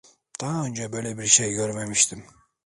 Daha 0.41 0.65
önce 0.65 0.91
böyle 0.91 1.17
bir 1.17 1.25
şey 1.27 1.53
görmemiştim. 1.53 2.25